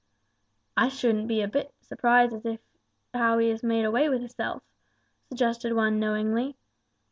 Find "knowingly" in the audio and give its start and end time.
5.99-6.57